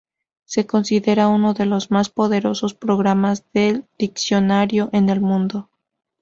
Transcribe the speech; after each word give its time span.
Se 0.45 0.65
considera 0.65 1.27
uno 1.27 1.53
de 1.53 1.67
los 1.67 1.91
más 1.91 2.09
poderosos 2.09 2.73
programas 2.73 3.45
de 3.53 3.83
diccionario 3.99 4.89
en 4.93 5.09
el 5.09 5.21
mundo. 5.21 5.69